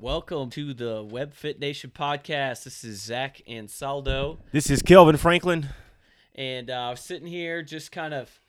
[0.00, 2.64] Welcome to the Web Fit Nation podcast.
[2.64, 5.68] This is Zach and Saldo, This is Kelvin Franklin.
[6.36, 8.40] and uh, I was sitting here just kind of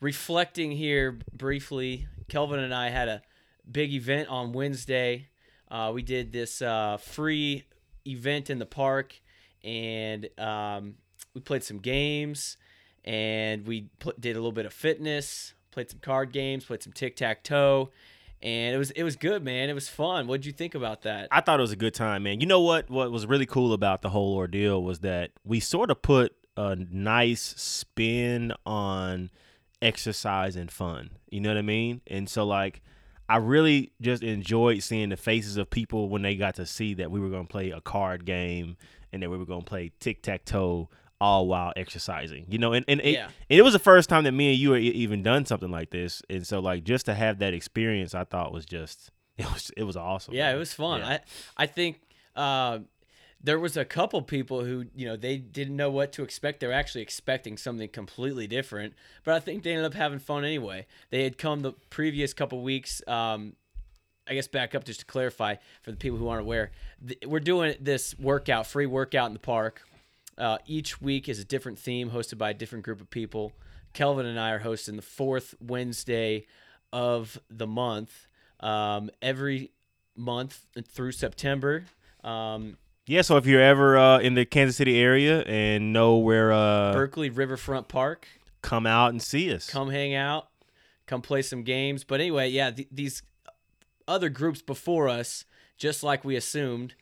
[0.00, 2.06] reflecting here briefly.
[2.28, 3.22] Kelvin and I had a
[3.70, 5.28] big event on Wednesday.
[5.70, 7.64] Uh, we did this uh, free
[8.06, 9.20] event in the park,
[9.62, 10.94] and um,
[11.34, 12.56] we played some games,
[13.04, 16.94] and we pl- did a little bit of fitness, played some card games, played some
[16.94, 17.90] tic tac toe,
[18.42, 19.68] and it was it was good, man.
[19.68, 20.26] It was fun.
[20.26, 21.28] What did you think about that?
[21.30, 22.40] I thought it was a good time, man.
[22.40, 22.88] You know what?
[22.90, 26.76] What was really cool about the whole ordeal was that we sort of put a
[26.76, 29.30] nice spin on
[29.80, 31.10] exercise and fun.
[31.30, 32.00] You know what I mean?
[32.06, 32.82] And so, like,
[33.28, 37.10] I really just enjoyed seeing the faces of people when they got to see that
[37.10, 38.76] we were going to play a card game
[39.12, 40.88] and that we were going to play tic tac toe
[41.20, 42.46] all while exercising.
[42.48, 43.24] You know, and and it, Yeah.
[43.50, 45.90] and it was the first time that me and you had even done something like
[45.90, 46.22] this.
[46.30, 49.84] And so, like, just to have that experience, I thought was just it was it
[49.84, 50.34] was awesome.
[50.34, 50.56] Yeah, man.
[50.56, 51.00] it was fun.
[51.00, 51.08] Yeah.
[51.08, 52.00] I I think
[52.36, 52.80] uh,
[53.42, 56.60] there was a couple people who you know they didn't know what to expect.
[56.60, 60.44] They were actually expecting something completely different, but I think they ended up having fun
[60.44, 60.86] anyway.
[61.10, 63.00] They had come the previous couple weeks.
[63.08, 63.54] Um,
[64.30, 66.70] I guess back up just to clarify for the people who aren't aware,
[67.06, 69.87] th- we're doing this workout, free workout in the park.
[70.38, 73.52] Uh, each week is a different theme hosted by a different group of people.
[73.92, 76.46] Kelvin and I are hosting the fourth Wednesday
[76.92, 78.26] of the month.
[78.60, 79.72] Um, every
[80.16, 81.84] month through September.
[82.24, 86.52] Um, Yeah, so if you're ever uh, in the Kansas City area and know where,
[86.52, 88.26] uh, Berkley Riverfront Park.
[88.62, 89.68] come out and see us.
[89.70, 90.48] Come hang out.
[91.06, 92.04] Come play some games.
[92.04, 93.22] But anyway, yeah, th- these
[94.06, 95.44] other groups before us,
[95.76, 96.94] just like we assumed,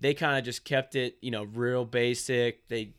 [0.00, 2.66] they kind of just kept it, you know, real basic.
[2.68, 2.90] They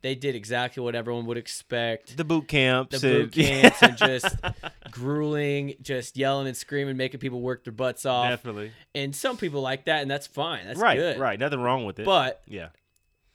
[0.00, 2.16] they did exactly what everyone would expect.
[2.16, 3.00] The boot camps.
[3.00, 4.36] the boot and- camps and just
[4.90, 8.28] grueling, just yelling and screaming, making people work their butts off.
[8.30, 8.72] Definitely.
[8.94, 10.66] And some people like that, and that's fine.
[10.66, 11.18] That's right, good.
[11.18, 11.38] right.
[11.38, 12.04] Nothing wrong with it.
[12.06, 12.68] But yeah,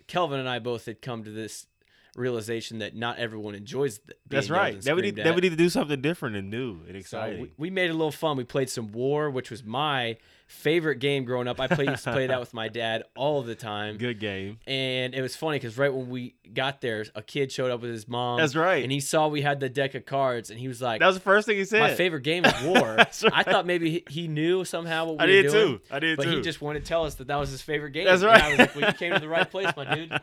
[0.07, 1.67] Kelvin and I both had come to this
[2.15, 4.79] realization that not everyone enjoys that's right.
[4.81, 7.41] That we need that we need to do something different and new and So exciting.
[7.41, 8.37] we, we made it a little fun.
[8.37, 10.17] We played some War, which was my
[10.47, 11.59] favorite game growing up.
[11.59, 13.97] I played, used to play that with my dad all the time.
[13.97, 14.59] Good game.
[14.67, 17.89] And it was funny because right when we got there, a kid showed up with
[17.89, 18.39] his mom.
[18.39, 18.83] That's right.
[18.83, 21.15] And he saw we had the deck of cards, and he was like, That was
[21.15, 21.79] the first thing he said.
[21.79, 25.23] "My favorite game is War." That's I thought maybe he, he knew somehow what we
[25.23, 25.77] I did doing.
[25.77, 25.81] too.
[25.89, 26.29] I did But too.
[26.29, 28.05] But he just wanted to tell us that that was his favorite game.
[28.05, 28.43] That's And right.
[28.43, 30.11] I was like, well, you came to the right place, my dude.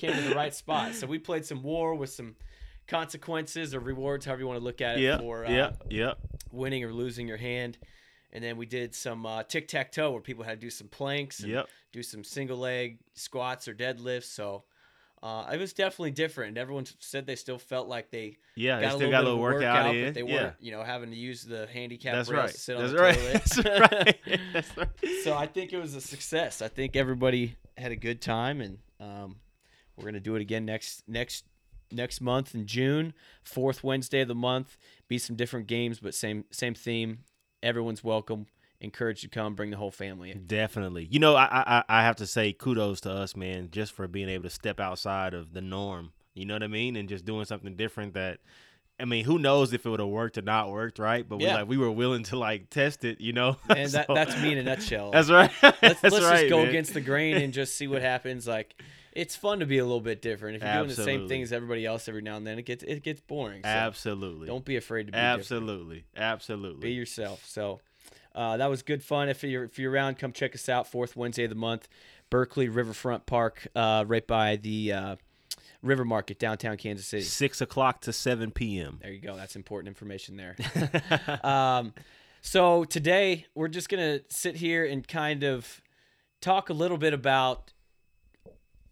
[0.00, 0.94] Came to the right spot.
[0.94, 2.34] So we played some war with some
[2.88, 6.12] consequences or rewards, however you want to look at it, for uh, yeah, yeah.
[6.52, 7.76] winning or losing your hand.
[8.32, 10.88] And then we did some uh, tic tac toe where people had to do some
[10.88, 11.68] planks and Yep.
[11.92, 14.24] do some single leg squats or deadlifts.
[14.24, 14.62] So
[15.22, 16.56] uh, it was definitely different.
[16.56, 19.24] Everyone said they still felt like they Yeah, they got a still little got a
[19.24, 20.34] little workout, workout, but they yeah.
[20.42, 22.48] weren't, you know, having to use the handicap That's right.
[22.48, 23.14] to sit on That's the right.
[23.16, 23.32] toilet.
[23.64, 24.40] That's right.
[24.54, 24.88] That's right.
[25.24, 26.62] so I think it was a success.
[26.62, 29.36] I think everybody had a good time, and um,
[30.00, 31.44] we're gonna do it again next next
[31.92, 34.76] next month in June, fourth Wednesday of the month.
[35.08, 37.20] Be some different games, but same same theme.
[37.62, 38.46] Everyone's welcome.
[38.80, 39.54] Encouraged to come.
[39.54, 40.30] Bring the whole family.
[40.30, 40.46] in.
[40.46, 41.06] Definitely.
[41.10, 44.28] You know, I, I I have to say kudos to us, man, just for being
[44.30, 46.12] able to step outside of the norm.
[46.34, 46.96] You know what I mean?
[46.96, 48.38] And just doing something different that
[48.98, 51.28] I mean, who knows if it would have worked or not worked, right?
[51.28, 51.56] But we Yeah.
[51.56, 53.56] like we were willing to like test it, you know.
[53.68, 55.10] And that, that's me in a nutshell.
[55.12, 55.50] That's right.
[55.62, 56.68] let's That's let's right, just go man.
[56.68, 58.46] against the grain and just see what happens.
[58.46, 58.80] Like
[59.12, 60.56] it's fun to be a little bit different.
[60.56, 61.28] If you're doing the same Absolutely.
[61.28, 63.62] thing as everybody else every now and then, it gets it gets boring.
[63.62, 64.46] So Absolutely.
[64.46, 65.40] don't be afraid to be different.
[65.40, 66.04] Absolutely.
[66.16, 66.80] Absolutely.
[66.80, 67.44] be yourself.
[67.46, 67.80] So
[68.34, 69.28] uh, that was good fun.
[69.28, 70.86] If you're if you're around, come check us out.
[70.86, 71.88] Fourth Wednesday of the month,
[72.30, 75.16] Berkley Riverfront Park, uh, right by the uh,
[75.82, 77.22] River Market, downtown Kansas City.
[77.22, 78.98] Six o'clock to seven p.m.
[79.02, 79.36] There you go.
[79.36, 80.56] That's important information there.
[81.44, 81.92] um,
[82.40, 85.80] so today we're just gonna sit here and kind of
[86.40, 87.72] talk a little bit about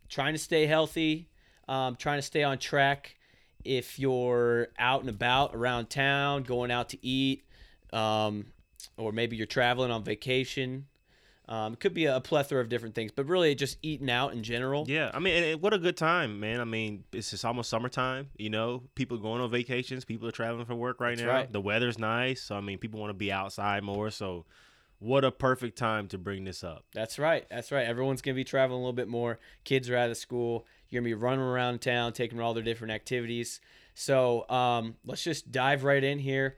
[0.08, 1.28] trying to stay healthy,
[1.68, 3.16] um, trying to stay on track.
[3.64, 7.44] If you're out and about around town, going out to eat,
[7.92, 8.46] um,
[8.96, 10.86] or maybe you're traveling on vacation,
[11.48, 14.42] um, it could be a plethora of different things, but really just eating out in
[14.42, 14.84] general.
[14.86, 16.60] Yeah, I mean, and, and what a good time, man.
[16.60, 18.28] I mean, it's just almost summertime.
[18.36, 21.32] You know, people going on vacations, people are traveling for work right That's now.
[21.32, 21.52] right.
[21.52, 24.10] The weather's nice, so I mean, people want to be outside more.
[24.10, 24.44] So,
[24.98, 26.84] what a perfect time to bring this up.
[26.92, 27.46] That's right.
[27.50, 27.86] That's right.
[27.86, 29.38] Everyone's gonna be traveling a little bit more.
[29.64, 30.66] Kids are out of school.
[30.88, 33.60] You're gonna be running around town, taking all their different activities.
[33.94, 36.56] So um, let's just dive right in here.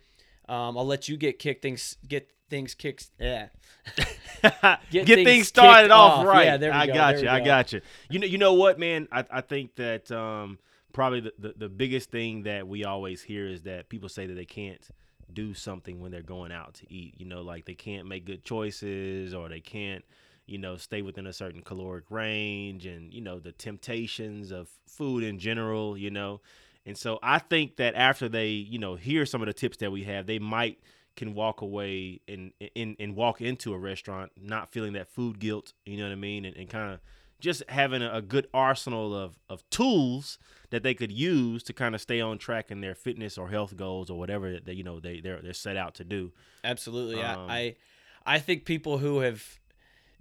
[0.48, 3.10] Um, I'll let you get kick things get things kicked.
[3.18, 3.48] Yeah.
[4.90, 6.26] Get, things things, started off, off.
[6.26, 6.44] right.
[6.44, 7.24] Yeah, there we I go, got there you.
[7.24, 7.80] we I got you.
[8.08, 9.08] You know, you know what, man?
[9.12, 10.58] I, I think that um,
[10.92, 14.34] probably the, the, the biggest thing that we always hear is that people say that
[14.34, 14.86] they can't
[15.30, 17.14] do something when they're going out to eat.
[17.18, 20.04] You know, like they can't make good choices or they can't,
[20.46, 25.22] you know, stay within a certain caloric range and, you know, the temptations of food
[25.22, 26.40] in general, you know.
[26.86, 29.92] And so I think that after they, you know, hear some of the tips that
[29.92, 30.80] we have, they might
[31.16, 35.72] can walk away and and, and walk into a restaurant not feeling that food guilt,
[35.84, 36.44] you know what I mean?
[36.44, 37.00] And, and kind of
[37.40, 40.38] just having a, a, good arsenal of, of tools
[40.70, 43.76] that they could use to kind of stay on track in their fitness or health
[43.76, 46.32] goals or whatever that you know they they're, they're set out to do.
[46.64, 47.76] Absolutely, um, I
[48.24, 49.58] I think people who have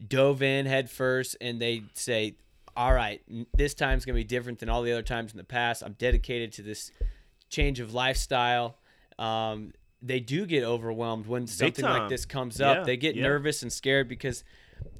[0.05, 2.35] dove in head first and they say,
[2.75, 3.21] "All right,
[3.53, 5.83] this time's gonna be different than all the other times in the past.
[5.83, 6.91] I'm dedicated to this
[7.49, 8.77] change of lifestyle."
[9.17, 12.77] Um, they do get overwhelmed when something like this comes up.
[12.77, 13.23] Yeah, they get yeah.
[13.23, 14.43] nervous and scared because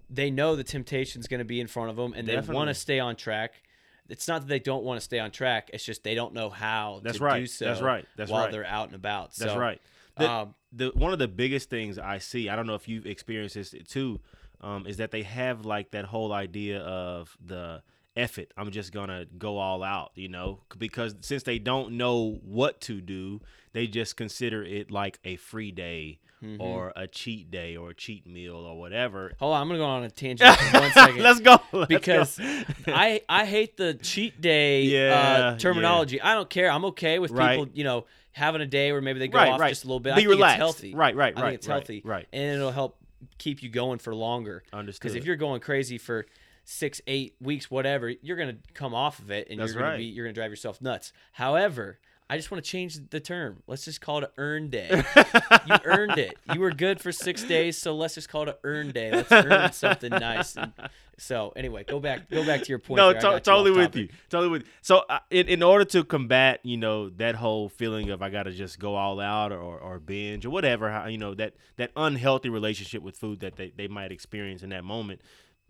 [0.09, 2.47] they know the temptation is going to be in front of them and Definitely.
[2.47, 3.61] they want to stay on track.
[4.07, 5.69] It's not that they don't want to stay on track.
[5.73, 7.39] It's just they don't know how That's to right.
[7.39, 8.05] do so That's right.
[8.15, 8.51] That's while right.
[8.51, 9.35] they're out and about.
[9.35, 9.79] That's so, right.
[10.17, 13.05] The, um, the, one of the biggest things I see, I don't know if you've
[13.05, 14.19] experienced this too,
[14.61, 17.83] um, is that they have like that whole idea of the–
[18.15, 22.39] F it, I'm just gonna go all out, you know, because since they don't know
[22.43, 23.39] what to do,
[23.71, 26.61] they just consider it like a free day mm-hmm.
[26.61, 29.33] or a cheat day or a cheat meal or whatever.
[29.39, 31.21] Hold on, I'm gonna go on a tangent for one second.
[31.21, 31.59] Let's go.
[31.71, 32.63] Let's because go.
[32.87, 36.17] I I hate the cheat day yeah, uh, terminology.
[36.17, 36.29] Yeah.
[36.29, 36.69] I don't care.
[36.71, 37.57] I'm okay with right.
[37.57, 39.69] people, you know, having a day where maybe they go right, off right.
[39.69, 40.15] just a little bit.
[40.15, 40.53] Be I think relaxed.
[40.53, 40.95] it's healthy.
[40.95, 41.53] Right, right, I right.
[41.53, 42.01] it's healthy.
[42.03, 42.27] Right.
[42.31, 42.97] And it'll help
[43.37, 44.63] keep you going for longer.
[44.73, 45.01] Understood.
[45.01, 46.25] Because if you're going crazy for
[46.63, 49.97] six, eight weeks, whatever, you're gonna come off of it and That's you're gonna right.
[49.97, 51.11] be you're gonna drive yourself nuts.
[51.31, 51.99] However,
[52.31, 53.63] I just want to change the term.
[53.65, 55.03] Let's just call it an earn day.
[55.65, 56.37] you earned it.
[56.53, 59.11] You were good for six days, so let's just call it an earn day.
[59.11, 60.55] Let's earn something nice.
[60.55, 60.71] And
[61.17, 62.97] so anyway, go back go back to your point.
[62.97, 64.09] No, to- totally with you.
[64.29, 64.67] Totally with you.
[64.83, 68.43] So uh, in, in order to combat, you know, that whole feeling of I got
[68.43, 71.89] to just go all out or, or binge or whatever, how, you know, that that
[71.95, 75.21] unhealthy relationship with food that they, they might experience in that moment,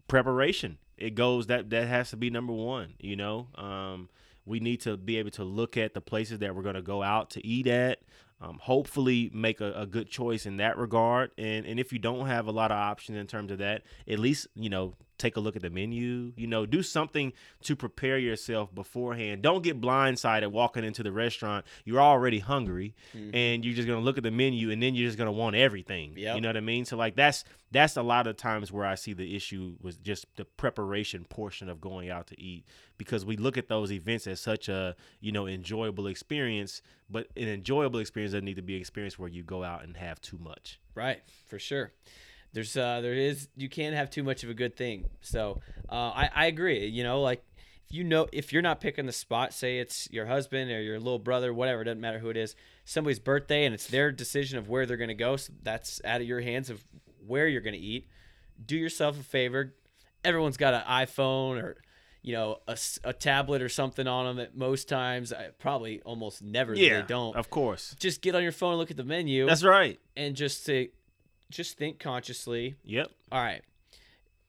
[0.10, 0.78] preparation.
[0.98, 2.96] It goes that that has to be number one.
[3.00, 4.10] You know, um,
[4.50, 7.04] we need to be able to look at the places that we're going to go
[7.04, 8.00] out to eat at.
[8.42, 11.32] Um, hopefully, make a, a, good choice in that regard.
[11.38, 14.18] And and if you don't have a lot of options in terms of that, at
[14.18, 16.34] least you know take a look at the menu.
[16.36, 17.34] You know, do something
[17.64, 19.42] to prepare yourself beforehand.
[19.42, 21.66] Don't get blindsided walking into the restaurant.
[21.86, 23.36] You're already hungry, mm-hmm.
[23.36, 26.14] and you're just gonna look at the menu, and then you're just gonna want everything.
[26.18, 26.36] Yep.
[26.36, 26.86] You know what I mean?
[26.86, 30.26] So like that's that's a lot of times where I see the issue was just
[30.38, 32.66] the preparation portion of going out to eat
[32.98, 37.48] because we look at those events as such a you know enjoyable experience, but an
[37.48, 40.40] enjoyable experience doesn't need to be an experience where you go out and have too
[40.40, 40.80] much.
[40.96, 41.92] Right, for sure
[42.54, 45.06] there's uh there is you can't have too much of a good thing.
[45.22, 46.88] So uh, I I agree.
[46.88, 47.44] You know, like
[47.88, 51.00] if you know if you're not picking the spot, say it's your husband or your
[51.00, 52.56] little brother, whatever, doesn't matter who it is,
[52.86, 55.36] somebody's birthday, and it's their decision of where they're gonna go.
[55.38, 56.84] So that's out of your hands of
[57.26, 58.08] where you're gonna eat.
[58.64, 59.76] Do yourself a favor.
[60.24, 61.78] Everyone's got an iPhone or
[62.22, 66.42] you know a, a tablet or something on them at most times I, probably almost
[66.42, 69.04] never yeah they don't of course just get on your phone and look at the
[69.06, 70.92] menu that's right and just say
[71.52, 72.76] just think consciously.
[72.84, 73.10] Yep.
[73.32, 73.62] All right.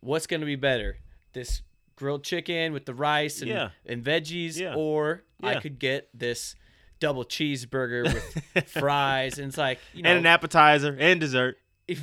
[0.00, 0.96] What's going to be better?
[1.32, 1.62] This
[1.96, 3.70] grilled chicken with the rice and, yeah.
[3.86, 4.74] and veggies, yeah.
[4.74, 5.50] or yeah.
[5.50, 6.56] I could get this
[6.98, 11.58] double cheeseburger with fries, and it's like you know, and an appetizer and dessert.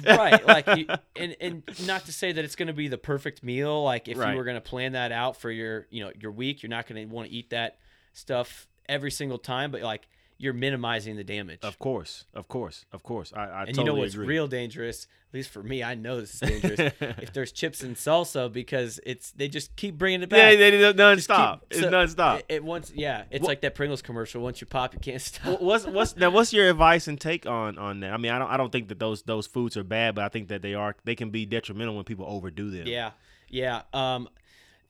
[0.05, 0.85] right, like, you,
[1.15, 3.83] and and not to say that it's going to be the perfect meal.
[3.83, 4.31] Like if right.
[4.31, 6.87] you were going to plan that out for your you know your week, you're not
[6.87, 7.79] going to want to eat that
[8.13, 9.71] stuff every single time.
[9.71, 11.59] But like you're minimizing the damage.
[11.63, 13.33] Of course, of course, of course.
[13.35, 14.27] I, I and totally you know what's agree.
[14.27, 15.07] real dangerous?
[15.29, 16.93] At least for me, I know this is dangerous.
[17.01, 20.53] if there's chips and salsa, because it's they just keep bringing it back.
[20.53, 21.61] Yeah, they, they non-stop.
[21.61, 22.39] Keep, it's so non-stop.
[22.39, 24.41] It, it once, yeah, it's what, like that Pringles commercial.
[24.41, 25.61] Once you pop, you can't stop.
[25.61, 26.29] What's what's now?
[26.29, 28.13] What's your advice and take on on that?
[28.13, 30.29] I mean, I don't I don't think that those those foods are bad, but I
[30.29, 32.87] think that they are they can be detrimental when people overdo them.
[32.87, 33.11] Yeah,
[33.49, 33.81] yeah.
[33.93, 34.29] Um,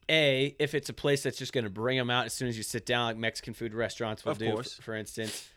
[0.08, 2.56] a if it's a place that's just going to bring them out as soon as
[2.56, 4.74] you sit down, like Mexican food restaurants will of do, course.
[4.74, 5.48] For, for instance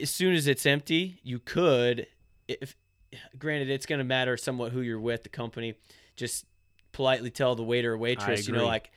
[0.00, 2.06] as soon as it's empty, you could,
[2.48, 2.76] if
[3.38, 5.74] granted, it's going to matter somewhat who you're with, the company,
[6.16, 6.46] just
[6.92, 8.90] politely tell the waiter or waitress, you know, like,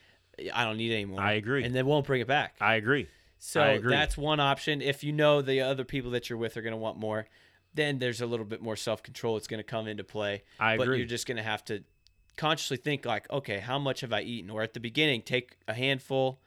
[0.53, 1.21] I don't need any more.
[1.21, 1.63] I agree.
[1.63, 2.55] And they won't bring it back.
[2.61, 3.07] I agree.
[3.39, 3.91] So I agree.
[3.91, 4.81] that's one option.
[4.81, 7.27] If you know the other people that you're with are going to want more,
[7.73, 9.37] then there's a little bit more self control.
[9.37, 10.43] It's going to come into play.
[10.59, 10.97] I but agree.
[10.97, 11.83] you're just going to have to
[12.37, 14.49] consciously think, like, okay, how much have I eaten?
[14.49, 16.39] Or at the beginning, take a handful,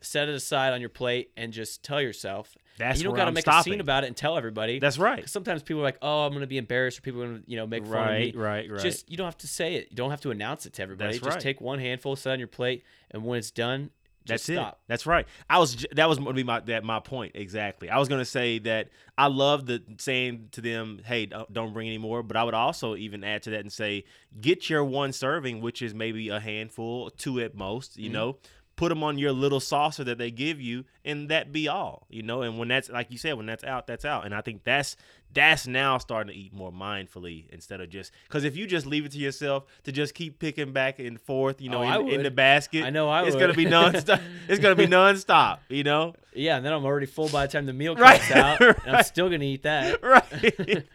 [0.00, 3.32] set it aside on your plate, and just tell yourself, that's you don't got to
[3.32, 3.72] make stopping.
[3.72, 4.78] a scene about it and tell everybody.
[4.78, 5.28] That's right.
[5.28, 7.50] Sometimes people are like, "Oh, I'm going to be embarrassed," or people are going to,
[7.50, 8.40] you know, make fun right, of me.
[8.40, 9.88] Right, right, Just you don't have to say it.
[9.90, 11.12] You don't have to announce it to everybody.
[11.12, 11.42] That's Just right.
[11.42, 13.90] take one handful, set on your plate, and when it's done,
[14.26, 14.54] That's Just it.
[14.56, 14.80] stop.
[14.86, 15.26] That's right.
[15.48, 17.88] I was that was going to be my that my point exactly.
[17.88, 21.72] I was going to say that I love the saying to them, "Hey, don't, don't
[21.72, 24.04] bring any more." But I would also even add to that and say,
[24.40, 27.96] get your one serving, which is maybe a handful, two at most.
[27.96, 28.12] You Mhm.
[28.12, 28.36] know,
[28.80, 32.06] put them on your little saucer that they give you, and that be all.
[32.08, 34.24] You know, and when that's like you said, when that's out, that's out.
[34.24, 34.96] And I think that's
[35.34, 39.04] that's now starting to eat more mindfully instead of just because if you just leave
[39.04, 42.14] it to yourself to just keep picking back and forth, you oh, know, Oh, in,
[42.14, 43.40] in the basket, I know I it's would.
[43.40, 44.22] gonna be nonstop.
[44.48, 45.58] it's gonna be nonstop.
[45.68, 48.32] You know, Yeah, and then I'm already full by the time the meal comes Right,
[48.32, 48.60] out.
[48.86, 50.02] And I'm still gonna eat that.
[50.02, 50.84] right?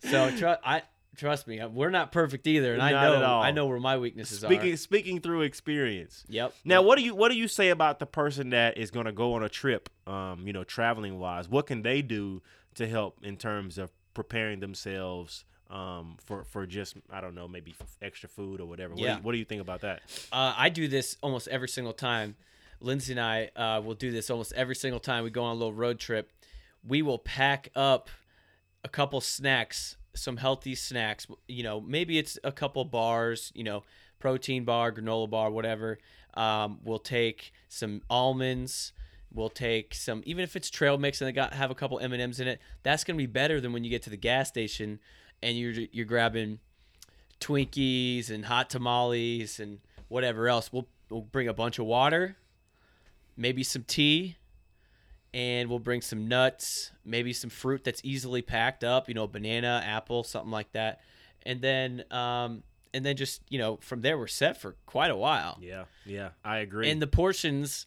[0.00, 0.82] So tr- I
[1.18, 3.42] trust me, we're not perfect either, and I know at all.
[3.42, 4.76] I know where my weaknesses speaking are.
[4.76, 6.24] speaking through experience.
[6.28, 6.54] Yep.
[6.64, 9.34] Now, what do you what do you say about the person that is gonna go
[9.34, 9.90] on a trip?
[10.06, 12.40] Um, you know, traveling wise, what can they do
[12.76, 15.44] to help in terms of preparing themselves?
[15.70, 18.94] Um, for for just I don't know maybe extra food or whatever.
[18.94, 19.16] What, do Yeah.
[19.18, 20.00] you, what do you think about that?
[20.32, 22.36] Uh, I do this almost every single time.
[22.80, 25.58] Lindsay and I uh, will do this almost every single time we go on a
[25.58, 26.32] little road trip.
[26.86, 28.08] We will pack up
[28.82, 31.26] a couple snacks, some healthy snacks.
[31.46, 33.52] You know, maybe it's a couple bars.
[33.54, 33.82] You know,
[34.18, 35.98] protein bar, granola bar, whatever.
[36.34, 38.92] Um, we'll take some almonds.
[39.32, 42.12] We'll take some, even if it's trail mix and they got have a couple M
[42.12, 42.60] and M's in it.
[42.82, 45.00] That's gonna be better than when you get to the gas station
[45.42, 46.60] and you're you're grabbing
[47.40, 50.72] Twinkies and hot tamales and whatever else.
[50.72, 52.36] We'll we'll bring a bunch of water,
[53.36, 54.36] maybe some tea,
[55.38, 59.80] and we'll bring some nuts, maybe some fruit that's easily packed up, you know, banana,
[59.86, 61.00] apple, something like that.
[61.46, 65.16] And then um and then just, you know, from there we're set for quite a
[65.16, 65.58] while.
[65.60, 66.90] Yeah, yeah, I agree.
[66.90, 67.86] And the portions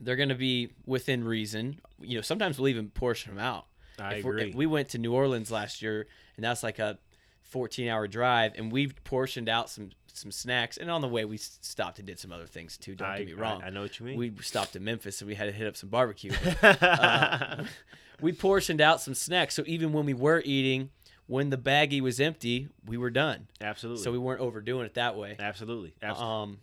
[0.00, 1.80] they're going to be within reason.
[2.00, 3.66] You know, sometimes we'll even portion them out
[3.98, 4.48] I if agree.
[4.48, 6.06] if we went to New Orleans last year,
[6.36, 6.98] and that's like a
[7.44, 11.36] 14 hour drive, and we've portioned out some some snacks, and on the way we
[11.36, 12.94] stopped and did some other things too.
[12.94, 13.62] Don't I, get me wrong.
[13.62, 14.18] I, I know what you mean.
[14.18, 16.32] we stopped in Memphis, and we had to hit up some barbecue.
[16.60, 17.64] but, uh,
[18.20, 20.90] we portioned out some snacks, so even when we were eating,
[21.26, 23.48] when the baggie was empty, we were done.
[23.60, 24.02] absolutely.
[24.02, 25.36] So we weren't overdoing it that way.
[25.38, 25.94] absolutely.
[26.02, 26.42] Absolutely.
[26.42, 26.58] Um,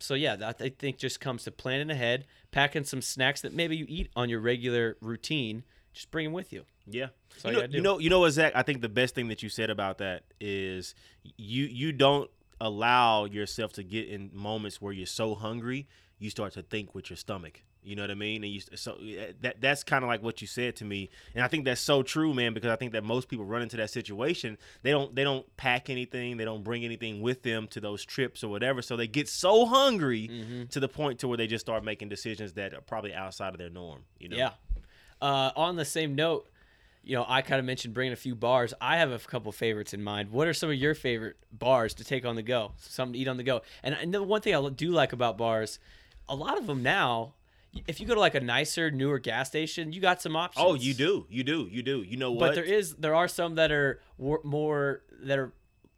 [0.00, 3.76] so yeah, that I think just comes to planning ahead, packing some snacks that maybe
[3.76, 5.62] you eat on your regular routine.
[5.92, 6.64] Just bring them with you.
[6.86, 7.08] Yeah.
[7.30, 8.52] That's all You you know, you know, you know what, Zach?
[8.54, 10.94] I think the best thing that you said about that is
[11.36, 12.30] you you don't
[12.60, 15.86] allow yourself to get in moments where you're so hungry,
[16.18, 17.62] you start to think with your stomach.
[17.82, 18.44] You know what I mean?
[18.44, 18.98] And you so
[19.40, 22.02] that that's kind of like what you said to me, and I think that's so
[22.02, 22.52] true, man.
[22.52, 24.58] Because I think that most people run into that situation.
[24.82, 28.44] They don't they don't pack anything, they don't bring anything with them to those trips
[28.44, 28.82] or whatever.
[28.82, 30.64] So they get so hungry Mm-hmm.
[30.66, 33.58] to the point to where they just start making decisions that are probably outside of
[33.58, 34.00] their norm.
[34.18, 34.36] You know?
[34.36, 34.50] Yeah.
[35.22, 36.49] Uh, on the same note,
[37.02, 38.74] you know, I kind of mentioned bringing a few bars.
[38.80, 40.30] I have a couple favorites in mind.
[40.30, 42.72] What are some of your favorite bars to take on the go?
[42.78, 43.62] Something to eat on the go.
[43.82, 45.78] And, and the one thing I do like about bars,
[46.28, 47.34] a lot of them now,
[47.86, 50.64] if you go to like a nicer, newer gas station, you got some options.
[50.66, 52.02] Oh, you do, you do, you do.
[52.02, 52.40] You know what?
[52.40, 55.52] But there is, there are some that are more that are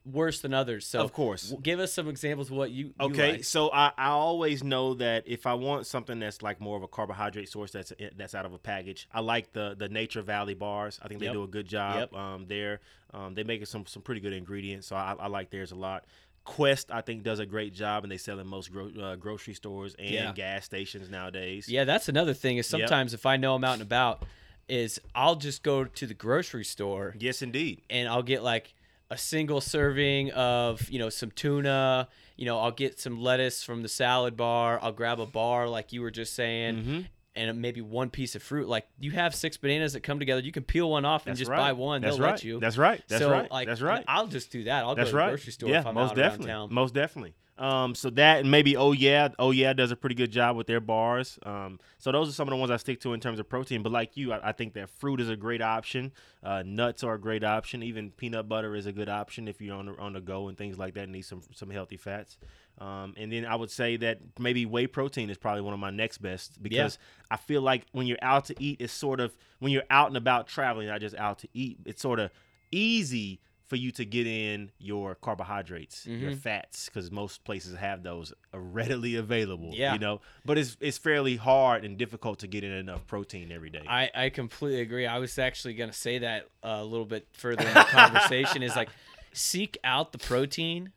[0.05, 0.87] worse than others.
[0.87, 1.55] So Of course.
[1.63, 2.87] give us some examples of what you.
[2.87, 3.45] you Okay, like.
[3.45, 6.89] so I, I always know that if I want something that's like more of a
[6.89, 10.99] carbohydrate source that's that's out of a package, I like the the Nature Valley bars.
[11.03, 11.35] I think they Yep.
[11.35, 12.15] do a good job Yep.
[12.15, 12.81] um, there.
[13.15, 16.05] Um, they make some some pretty good ingredients, so I, I like theirs a lot.
[16.45, 19.55] Quest, I think, does a great job, and they sell in most gro- uh, grocery
[19.55, 20.33] stores and Yeah.
[20.33, 21.69] gas stations nowadays.
[21.69, 22.57] Yeah, that's another thing.
[22.57, 22.81] Is Yep.
[22.81, 24.25] sometimes if I know I'm out and about,
[24.69, 27.83] is I'll just go to the grocery store Yes, indeed.
[27.89, 28.75] and I'll get like
[29.13, 32.09] a single serving of you know some tuna.
[32.37, 34.79] You know, I'll get some lettuce from the salad bar.
[34.83, 36.77] I'll grab a bar like you were just saying.
[36.77, 37.07] Mhm.
[37.35, 38.69] And maybe one piece of fruit.
[38.69, 41.39] Like you have six bananas that come together, you can peel one off and That's
[41.41, 41.57] just right.
[41.59, 42.03] buy one.
[42.03, 42.31] That's They'll right.
[42.33, 42.61] let you.
[42.61, 43.03] That's right.
[43.09, 43.51] That's so, right.
[43.51, 44.05] Like, That's right.
[44.07, 44.85] I'll just do that.
[44.85, 45.27] I'll That's go to right.
[45.27, 46.75] the grocery store yeah, if I'm most out definitely.
[46.75, 47.35] Most definitely.
[47.59, 50.67] Um, so that and maybe oh yeah, oh yeah does a pretty good job with
[50.67, 51.39] their bars.
[51.45, 53.83] Um, so those are some of the ones I stick to in terms of protein.
[53.83, 56.13] But like you, I, I think that fruit is a great option.
[56.43, 57.83] Uh, nuts are a great option.
[57.83, 60.57] Even peanut butter is a good option if you're on the, on the go and
[60.57, 61.05] things like that.
[61.05, 62.39] and Need some some healthy fats.
[62.79, 65.91] Um, and then I would say that maybe whey protein is probably one of my
[65.91, 66.99] next best because
[67.31, 70.17] I feel like when you're out to eat, it's sort of when you're out and
[70.17, 71.79] about traveling, not just out to eat.
[71.85, 72.31] It's sort of
[72.73, 73.41] easy
[73.73, 76.37] for you to get in your carbohydrates, your Mhm.
[76.37, 79.71] fats, because most places have those readily available.
[79.73, 79.95] Yeah.
[79.95, 83.71] you know, but it's it's fairly hard and difficult to get in enough protein every
[83.71, 83.83] day.
[83.89, 85.07] I, I completely agree.
[85.07, 88.63] I was actually going to say that uh, a little bit further in the conversation
[88.63, 88.91] is like
[89.33, 90.93] seek out the protein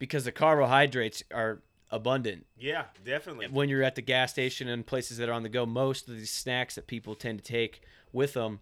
[0.00, 1.62] because the carbohydrates are
[1.92, 2.44] abundant.
[2.58, 3.46] yeah, definitely.
[3.46, 6.16] When you're at the gas station and places that are on the go, most of
[6.16, 8.58] these snacks that people tend to take with them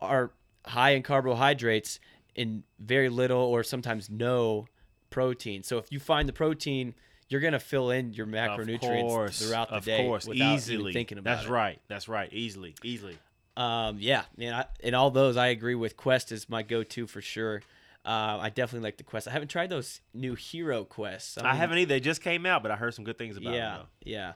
[0.00, 0.30] are
[0.66, 1.98] high in carbohydrates
[2.36, 4.66] and very little or sometimes no
[5.10, 5.62] protein.
[5.62, 6.94] So if you find the protein,
[7.28, 10.92] you're gonna fill in your macronutrients course, throughout the of day course, without easily even
[10.92, 11.50] thinking about That's it.
[11.50, 11.80] right.
[11.88, 12.32] That's right.
[12.32, 13.18] Easily, easily.
[13.56, 14.54] Um, yeah, man.
[14.54, 17.62] I, in all those, I agree with Quest is my go-to for sure.
[18.04, 19.28] Uh, I definitely like the Quest.
[19.28, 21.38] I haven't tried those new Hero Quests.
[21.38, 21.88] I mean, haven't either.
[21.94, 23.86] They just came out, but I heard some good things about Yeah, them.
[24.04, 24.32] yeah.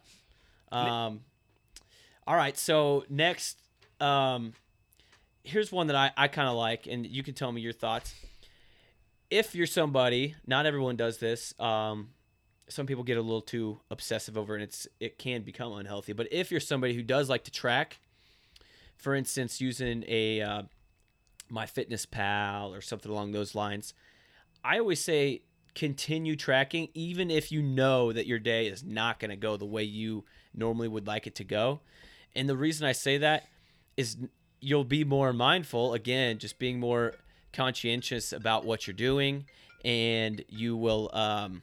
[0.71, 1.21] Um,
[2.27, 2.57] all right.
[2.57, 3.59] So next,
[4.01, 4.53] um,
[5.47, 8.15] here's one that I, I kind of like, and you can tell me your thoughts.
[9.31, 11.55] If you're somebody, not everyone does this.
[11.61, 12.11] Um,
[12.69, 16.13] some people get a little too obsessive over it, and it's it can become unhealthy.
[16.13, 17.99] But if you're somebody who does like to track,
[18.97, 20.63] for instance, using a uh,
[21.51, 23.95] MyFitnessPal or something along those lines,
[24.65, 25.43] I always say
[25.77, 29.67] continue tracking, even if you know that your day is not going to go the
[29.67, 30.25] way you
[30.55, 31.81] normally would like it to go.
[32.35, 33.47] And the reason I say that
[33.97, 34.17] is
[34.61, 37.15] you'll be more mindful, again, just being more
[37.53, 39.47] conscientious about what you're doing,
[39.85, 41.63] and you will um,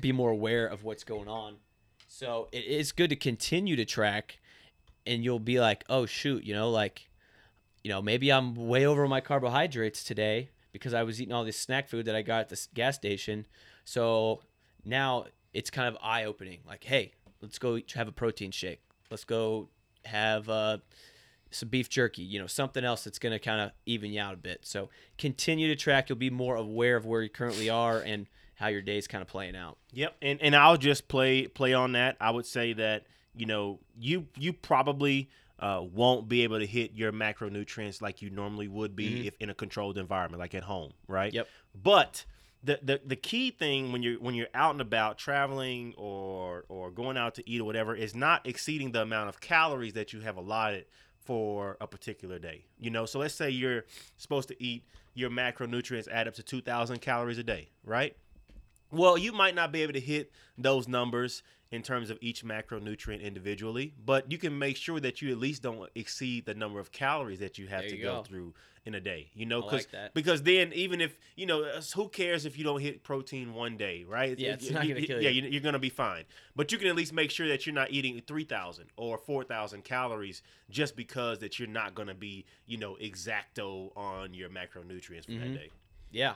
[0.00, 1.56] be more aware of what's going on.
[2.08, 4.38] So it is good to continue to track,
[5.06, 7.08] and you'll be like, oh, shoot, you know, like,
[7.82, 11.58] you know, maybe I'm way over my carbohydrates today because I was eating all this
[11.58, 13.46] snack food that I got at the gas station.
[13.84, 14.42] So
[14.84, 16.60] now it's kind of eye opening.
[16.66, 18.80] Like, hey, let's go have a protein shake.
[19.10, 19.68] Let's go
[20.04, 20.78] have uh,
[21.54, 22.22] some beef jerky.
[22.22, 24.60] You know, something else that's going to kind of even you out a bit.
[24.62, 26.08] So continue to track.
[26.08, 29.28] You'll be more aware of where you currently are and how your day's kind of
[29.28, 29.78] playing out.
[29.92, 32.16] Yep, and and I'll just play play on that.
[32.20, 36.92] I would say that you know you you probably uh, won't be able to hit
[36.94, 39.26] your macronutrients like you normally would be Mhm.
[39.26, 41.32] if in a controlled environment, like at home, right?
[41.32, 41.48] Yep.
[41.80, 42.24] But
[42.62, 46.90] the, the the key thing when you're when you're out and about traveling or or
[46.90, 50.20] going out to eat or whatever is not exceeding the amount of calories that you
[50.20, 50.86] have allotted
[51.24, 52.64] for a particular day.
[52.78, 53.84] You know, so let's say you're
[54.16, 58.16] supposed to eat your macronutrients add up to 2000 calories a day, right?
[58.94, 63.20] Well, you might not be able to hit those numbers in terms of each macronutrient
[63.22, 66.92] individually, but you can make sure that you at least don't exceed the number of
[66.92, 68.16] calories that you have There to you go.
[68.18, 68.22] go.
[68.22, 68.54] through
[68.86, 69.30] in a day.
[69.34, 72.58] You know, I 'cause- like because then even if you know, uh, who cares if
[72.58, 74.38] you don't hit protein one day, right?
[74.38, 75.48] Yeah, it's not gonna kill Yeah, you.
[75.48, 76.24] you're gonna be fine.
[76.54, 79.42] But you can at least make sure that you're not eating three thousand or four
[79.42, 85.24] thousand calories just because that you're not gonna be, you know, exacto on your macronutrients
[85.24, 85.40] for Mhm.
[85.40, 85.70] that day.
[86.12, 86.34] Yeah,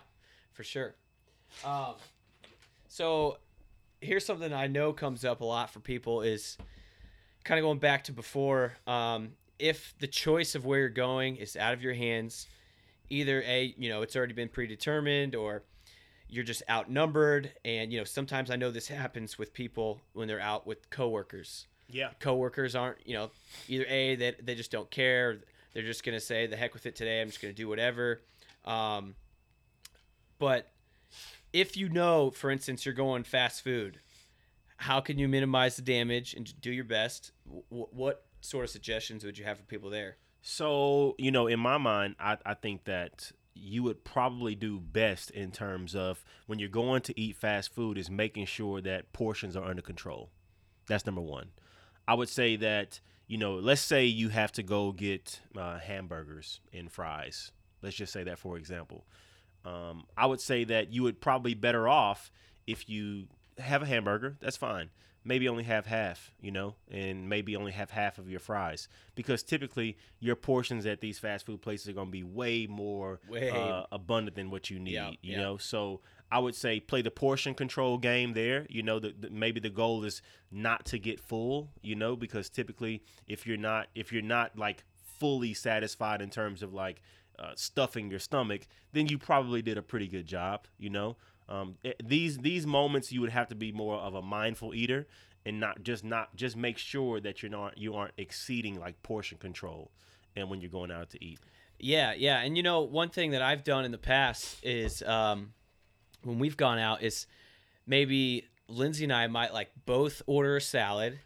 [0.53, 0.97] for sure.
[1.65, 1.97] Um,
[2.89, 3.39] so
[4.01, 6.57] here's something I know comes up a lot for people is
[7.45, 8.75] kind of going back to before.
[8.87, 12.47] Um, if the choice of where you're going is out of your hands,
[13.11, 15.63] either a you know it's already been predetermined or
[16.29, 20.39] you're just outnumbered and you know sometimes i know this happens with people when they're
[20.39, 22.11] out with coworkers Yeah.
[22.21, 23.31] coworkers aren't you know
[23.67, 25.39] either a they, they just don't care
[25.73, 28.21] they're just gonna say the heck with it today i'm just gonna do whatever
[28.67, 29.15] um,
[30.39, 30.71] but
[31.53, 34.01] if you know for instance you're going fast food
[34.79, 39.25] how can you minimize the damage and do your best w- what sort of suggestions
[39.25, 42.85] would you have for people there So, you know, in my mind, I, I think
[42.85, 47.75] that you would probably do best in terms of when you're going to eat fast
[47.75, 50.31] food is making sure that portions are under control.
[50.87, 51.49] That's number one.
[52.07, 56.61] I would say that, you know, let's say you have to go get uh, hamburgers
[56.73, 57.51] and fries.
[57.83, 59.05] Let's just say that for example.
[59.69, 62.31] Um, I would say that you would probably better off
[62.67, 63.27] if you
[63.59, 64.37] have a hamburger.
[64.41, 64.91] That's fine.
[65.25, 69.43] Maybe only have half, you know, and maybe only have half of your fries because
[69.43, 73.51] typically your portions at these fast food places are going to be way more Way.
[73.51, 74.93] uh, abundant than what you need.
[74.93, 75.41] Yeah, you yeah.
[75.41, 76.01] know, so
[76.31, 78.67] I would say play the portion control game there.
[78.71, 81.69] You know, the, the, maybe the goal is not to get full.
[81.83, 84.85] You know, because typically if you're not if you're not like
[85.19, 87.03] fully satisfied in terms of like
[87.39, 90.67] uh, stuffing your stomach, then you probably did a pretty good job.
[90.79, 91.17] You know,
[91.49, 95.07] um, it- these these moments you would have to be more of a mindful eater
[95.47, 99.39] and not just not just make sure that you're not you aren't exceeding like portion
[99.39, 99.91] control
[100.37, 101.39] and when you're going out to eat.
[101.81, 105.53] Yeah, yeah, and you know, one thing that I've done in the past is um,
[106.25, 107.27] when we've gone out is
[107.87, 111.21] maybe Lindsay and I might like both order a salad,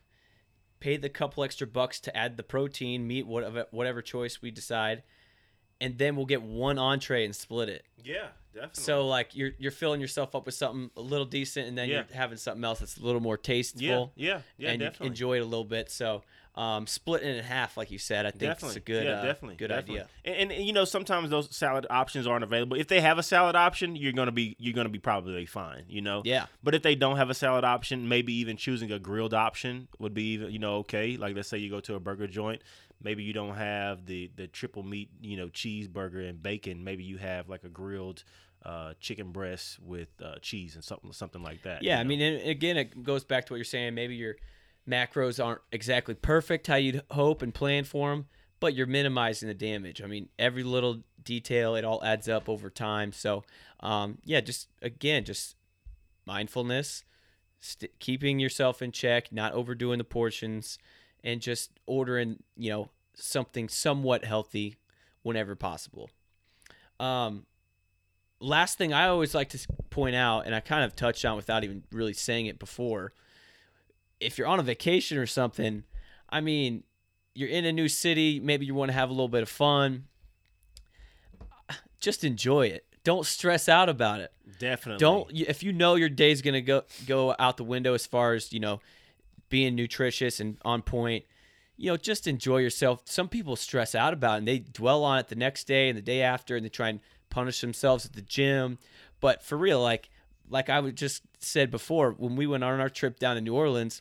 [0.79, 5.03] pay the couple extra bucks to add the protein, meat, whatever whatever choice we decide,
[5.83, 7.85] and then we'll get one entree and split it.
[8.05, 8.83] Yeah, definitely.
[8.83, 12.05] So like you're you're filling yourself up with something a little decent, and then Yeah.
[12.09, 13.83] you're having something else that's a little more tasteful.
[13.83, 15.07] yeah, yeah, yeah, and you definitely.
[15.09, 15.90] enjoy it a little bit.
[15.90, 16.23] So
[16.55, 18.68] um, splitting it in half, like you said, I think definitely.
[18.68, 20.01] it's a good, yeah, uh, definitely, good definitely.
[20.01, 20.42] idea.
[20.42, 22.77] And, and you know, sometimes those salad options aren't available.
[22.77, 25.85] If they have a salad option, you're gonna be you're gonna be probably fine.
[25.88, 26.21] You know.
[26.25, 26.47] Yeah.
[26.62, 30.12] But if they don't have a salad option, maybe even choosing a grilled option would
[30.12, 31.16] be even you know okay.
[31.16, 32.61] Like let's say you go to a burger joint,
[33.03, 36.85] maybe you don't have the the triple meat you know cheeseburger and bacon.
[36.85, 38.25] Maybe you have like a grilled
[38.65, 41.83] uh, chicken breast with uh, cheese and something something like that.
[41.83, 42.09] Yeah, I know?
[42.09, 43.95] mean, and again, it goes back to what you're saying.
[43.95, 44.37] Maybe your
[44.88, 48.27] macros aren't exactly perfect how you'd hope and plan for them,
[48.61, 50.03] but you're minimizing the damage.
[50.03, 53.12] I mean, every little detail, it all adds up over time.
[53.12, 53.45] So,
[53.81, 55.57] um, yeah, just again, just
[56.27, 57.05] mindfulness,
[57.61, 60.79] st- keeping yourself in check, not overdoing the portions,
[61.24, 64.76] and just ordering, you know, something somewhat healthy
[65.22, 66.11] whenever possible.
[66.98, 67.46] Um,
[68.40, 71.64] last thing I always like to point out, and I kind of touched on without
[71.64, 73.12] even really saying it before,
[74.20, 75.85] if you're on a vacation or something,
[76.28, 76.85] I mean,
[77.35, 80.04] you're in a new city, maybe you want to have a little bit of fun.
[82.00, 82.85] Just enjoy it.
[83.04, 84.32] Don't stress out about it.
[84.58, 88.35] definitely Don't if you know your day's gonna go go out the window as far
[88.35, 88.80] as you know
[89.53, 91.27] being nutritious and on point.
[91.77, 93.03] You know, just enjoy yourself.
[93.05, 95.99] Some people stress out about it and they dwell on it the next day and
[95.99, 98.79] the day after, and they try and punish themselves at the gym.
[99.21, 100.09] But for real, like
[100.49, 103.55] like I would just said before, when we went on our trip down to New
[103.55, 104.01] Orleans,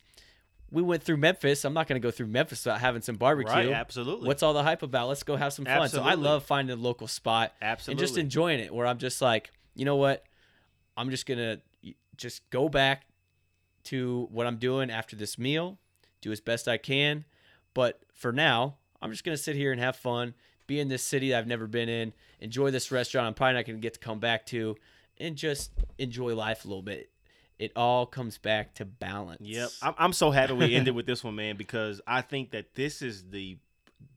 [0.71, 1.65] we went through Memphis.
[1.65, 3.51] I'm not gonna go through Memphis without having some barbecue.
[3.51, 4.27] right, absolutely.
[4.27, 5.09] What's all the hype about?
[5.09, 5.89] Let's go have some fun.
[5.89, 9.21] So I love finding a local spot absolutely and just enjoying it where i'm just
[9.21, 10.23] like you know what
[10.95, 11.57] i'm just gonna
[12.15, 13.03] just go back
[13.85, 15.77] to what i'm doing after this meal
[16.21, 17.25] do as best i can.
[17.73, 20.33] But for now i'm just gonna sit here and have fun
[20.67, 23.79] be in this city i've never been in enjoy this restaurant i'm probably not gonna
[23.79, 24.75] get to come back to
[25.21, 27.09] and just enjoy life a little bit.
[27.59, 29.41] It all comes back to balance.
[29.41, 32.73] Yep, I'm, I'm so happy we ended with this one, man, because I think that
[32.73, 33.57] this is the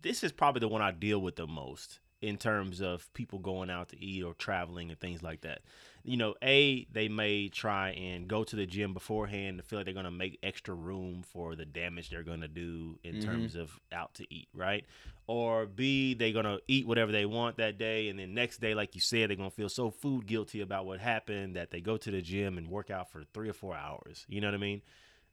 [0.01, 3.71] this is probably the one I deal with the most in terms of people going
[3.71, 5.61] out to eat or traveling and things like that.
[6.05, 9.87] You know, a they may try and go to the gym beforehand to feel like
[9.87, 13.21] they're going to make extra room for the damage they're going to do in Mhm.
[13.21, 14.85] terms of out to eat, right?
[15.27, 18.75] Or b they're going to eat whatever they want that day, and then next day,
[18.75, 21.81] like you said, they're going to feel so food guilty about what happened that they
[21.81, 24.27] go to the gym and work out for three or four hours.
[24.29, 24.83] You know what I mean?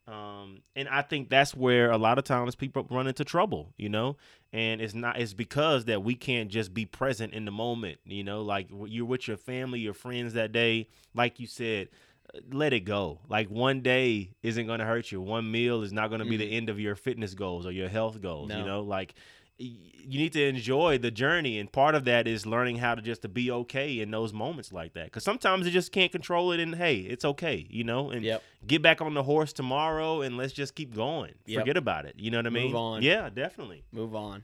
[0.08, 3.88] Um, and I think that's where a lot of times people run into trouble, you
[3.88, 4.18] know,
[4.52, 8.24] and it's not, it's because that we can't just be present in the moment, you
[8.24, 11.90] know, like you're with your family, your friends that day, like you said,
[12.36, 13.20] uh, let it go.
[13.30, 15.22] Like one day isn't going to hurt you.
[15.22, 17.90] One meal is not going to be the end of your fitness goals or your
[17.90, 19.14] health goals, you know, like
[19.64, 23.22] you need to enjoy the journey and part of that is learning how to just
[23.22, 26.60] to be okay in those moments like that because sometimes you just can't control it
[26.60, 28.44] and hey it's okay you know and Yep.
[28.66, 31.34] get back on the horse tomorrow and let's just keep going.
[31.46, 31.62] Yep.
[31.62, 32.16] Forget about it.
[32.18, 32.76] You know what I Move mean?
[32.76, 33.02] on.
[33.04, 33.84] Yeah, definitely.
[33.92, 34.44] move on.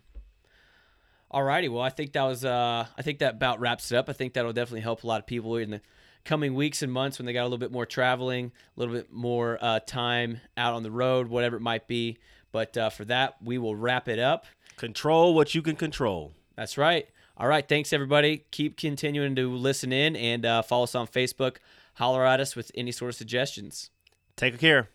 [1.34, 4.08] Alrighty, well, I think that was uh, I think that about wraps it up.
[4.10, 5.82] I think that'll definitely help a lot of people in the
[6.24, 9.12] coming weeks and months when they got a little bit more traveling, a little bit
[9.12, 12.18] more uh, time out on the road, whatever it might be.
[12.54, 14.46] But uh, for that, we will wrap it up.
[14.78, 16.34] Control what you can control.
[16.56, 17.08] That's right.
[17.36, 18.46] All right, thanks everybody.
[18.52, 21.58] Keep continuing to listen in and uh, follow us on Facebook.
[21.96, 23.90] Holler at us with any sort of suggestions.
[24.36, 24.90] Take care.